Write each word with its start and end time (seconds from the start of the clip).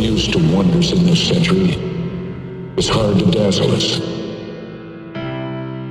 used 0.00 0.32
to 0.32 0.38
wonders 0.54 0.92
in 0.92 1.04
this 1.06 1.28
century. 1.28 1.74
It's 2.76 2.88
hard 2.88 3.18
to 3.18 3.30
dazzle 3.30 3.70
us. 3.72 4.00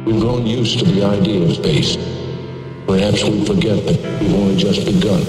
We've 0.05 0.19
grown 0.19 0.45
used 0.45 0.79
to 0.79 0.85
the 0.85 1.03
idea 1.03 1.41
of 1.41 1.53
space. 1.53 1.97
Perhaps 2.85 3.23
we 3.23 3.45
forget 3.45 3.85
that 3.85 4.21
we've 4.21 4.33
only 4.33 4.55
just 4.55 4.85
begun. 4.85 5.21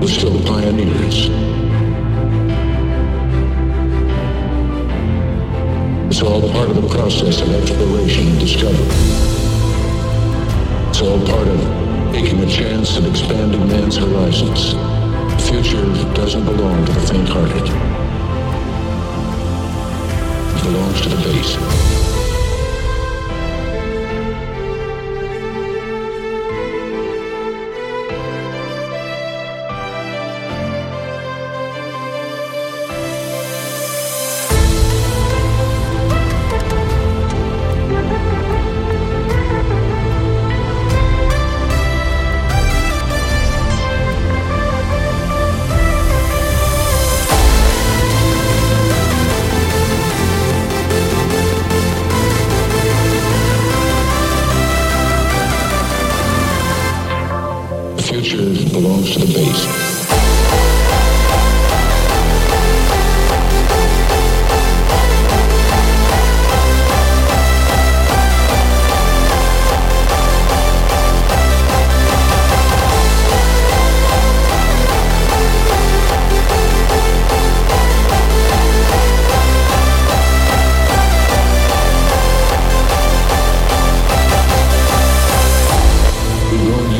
We're 0.00 0.08
still 0.08 0.42
pioneers. 0.44 1.28
It's 6.08 6.22
all 6.22 6.50
part 6.52 6.70
of 6.70 6.82
the 6.82 6.88
process 6.88 7.40
of 7.40 7.50
exploration 7.50 8.26
and 8.26 8.40
discovery. 8.40 8.86
It's 10.88 11.00
all 11.00 11.24
part 11.26 11.46
of 11.46 11.79
taking 12.12 12.40
a 12.40 12.46
chance 12.46 12.96
at 12.96 13.04
expanding 13.04 13.66
man's 13.68 13.96
horizons. 13.96 14.74
The 14.74 15.52
future 15.52 15.84
doesn't 16.14 16.44
belong 16.44 16.84
to 16.86 16.92
the 16.92 17.00
faint-hearted. 17.00 17.66
It 20.56 20.62
belongs 20.64 21.00
to 21.02 21.08
the 21.08 21.16
base. 21.16 22.09
Belongs 58.72 59.12
to 59.12 59.20
the 59.20 59.32
base. 59.32 59.89